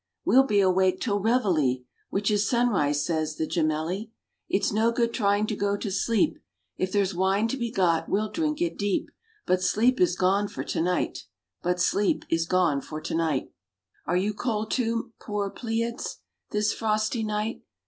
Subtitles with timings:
[0.25, 4.11] "We'll be awake till reveille, Which is Sunrise," say the Gemelli,
[4.49, 6.39] "It's no good trying to go to sleep:
[6.75, 9.11] If there's wine to be got we'll drink it deep,
[9.45, 11.25] But sleep is gone for to night
[11.61, 13.53] But sleep is gone for to night."
[14.07, 16.17] "Are you cold, too, poor Pleiads,
[16.49, 17.61] This frosty night?"